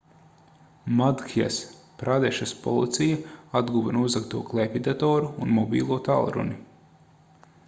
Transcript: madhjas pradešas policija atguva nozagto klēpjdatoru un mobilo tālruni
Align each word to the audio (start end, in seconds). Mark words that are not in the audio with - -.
madhjas 1.01 1.59
pradešas 1.99 2.53
policija 2.63 3.21
atguva 3.61 3.95
nozagto 3.99 4.43
klēpjdatoru 4.51 5.31
un 5.47 5.55
mobilo 5.61 6.01
tālruni 6.11 6.61